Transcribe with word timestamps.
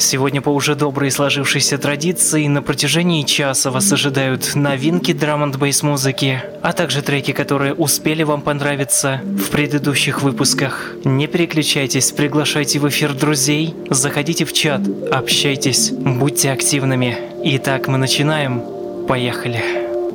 Сегодня 0.00 0.40
по 0.40 0.48
уже 0.48 0.74
доброй 0.76 1.10
сложившейся 1.10 1.76
традиции 1.76 2.46
на 2.46 2.62
протяжении 2.62 3.22
часа 3.22 3.70
вас 3.70 3.92
ожидают 3.92 4.54
новинки 4.54 5.12
драм 5.12 5.42
н 5.42 5.52
бейс 5.52 5.82
музыки, 5.82 6.42
а 6.62 6.72
также 6.72 7.02
треки, 7.02 7.32
которые 7.32 7.74
успели 7.74 8.22
вам 8.22 8.40
понравиться 8.40 9.20
в 9.22 9.50
предыдущих 9.50 10.22
выпусках. 10.22 10.94
Не 11.04 11.26
переключайтесь, 11.26 12.12
приглашайте 12.12 12.78
в 12.78 12.88
эфир 12.88 13.12
друзей, 13.12 13.74
заходите 13.90 14.46
в 14.46 14.54
чат, 14.54 14.80
общайтесь, 15.12 15.90
будьте 15.90 16.50
активными. 16.50 17.18
Итак, 17.44 17.86
мы 17.86 17.98
начинаем. 17.98 18.62
Поехали. 19.06 19.62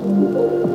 Do 0.06 0.75